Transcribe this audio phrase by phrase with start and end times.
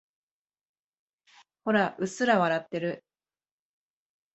[1.63, 3.03] ほら、うっすら笑ってる。